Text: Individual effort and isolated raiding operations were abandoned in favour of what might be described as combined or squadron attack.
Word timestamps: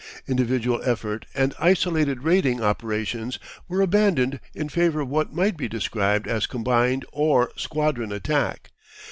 Individual 0.27 0.81
effort 0.83 1.27
and 1.35 1.53
isolated 1.59 2.23
raiding 2.23 2.59
operations 2.59 3.37
were 3.67 3.81
abandoned 3.81 4.39
in 4.55 4.67
favour 4.67 5.01
of 5.01 5.09
what 5.09 5.31
might 5.31 5.55
be 5.55 5.67
described 5.67 6.25
as 6.27 6.47
combined 6.47 7.05
or 7.11 7.51
squadron 7.55 8.11
attack. 8.11 8.71